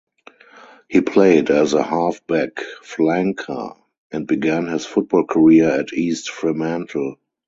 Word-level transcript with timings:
He 0.89 1.01
played 1.01 1.51
as 1.51 1.75
a 1.75 1.83
half-back 1.83 2.53
flanker 2.83 3.77
and 4.11 4.25
began 4.25 4.65
his 4.65 4.83
football 4.83 5.25
career 5.25 5.69
at 5.69 5.93
East 5.93 6.31
Fremantle. 6.31 7.17